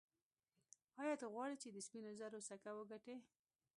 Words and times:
ایا 1.01 1.15
ته 1.21 1.27
غواړې 1.33 1.55
چې 1.61 1.69
د 1.71 1.77
سپینو 1.85 2.11
زرو 2.19 2.39
سکه 2.49 2.71
وګټې. 2.75 3.15